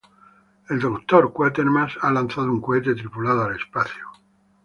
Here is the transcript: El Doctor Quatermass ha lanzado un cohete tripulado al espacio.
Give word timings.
El 0.67 0.79
Doctor 0.79 1.31
Quatermass 1.31 1.95
ha 2.01 2.09
lanzado 2.09 2.49
un 2.51 2.59
cohete 2.59 2.95
tripulado 2.95 3.43
al 3.43 3.55
espacio. 3.55 4.03